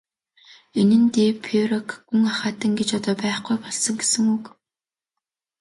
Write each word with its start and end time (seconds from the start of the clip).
Энэ 0.79 0.97
нь 1.01 1.09
де 1.15 1.25
Пейрак 1.45 1.89
гүн 2.07 2.21
ахайтан 2.31 2.71
гэж 2.79 2.89
одоо 2.99 3.15
байхгүй 3.23 3.55
болсон 3.63 3.95
гэсэн 4.01 4.25
үг. 4.35 4.43